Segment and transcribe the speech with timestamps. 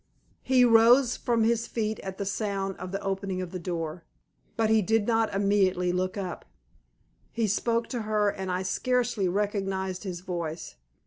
[0.41, 4.03] He rose from his feet at the sound of the opening of the door,
[4.57, 6.43] but he did not immediately look up.
[7.31, 10.73] He spoke to her, and I scarcely recognized his voice.